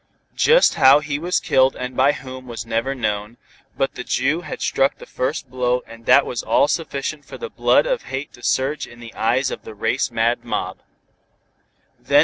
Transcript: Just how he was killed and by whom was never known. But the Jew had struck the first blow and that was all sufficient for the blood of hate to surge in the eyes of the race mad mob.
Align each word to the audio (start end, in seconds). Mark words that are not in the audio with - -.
Just 0.35 0.73
how 0.73 0.99
he 0.99 1.19
was 1.19 1.39
killed 1.39 1.75
and 1.75 1.95
by 1.95 2.11
whom 2.13 2.47
was 2.47 2.65
never 2.65 2.95
known. 2.95 3.37
But 3.77 3.93
the 3.93 4.03
Jew 4.03 4.41
had 4.41 4.59
struck 4.59 4.97
the 4.97 5.05
first 5.05 5.47
blow 5.51 5.83
and 5.85 6.07
that 6.07 6.25
was 6.25 6.41
all 6.41 6.67
sufficient 6.67 7.23
for 7.23 7.37
the 7.37 7.51
blood 7.51 7.85
of 7.85 8.01
hate 8.05 8.33
to 8.33 8.41
surge 8.41 8.87
in 8.87 8.99
the 8.99 9.13
eyes 9.13 9.51
of 9.51 9.61
the 9.61 9.75
race 9.75 10.09
mad 10.09 10.43
mob. 10.43 10.79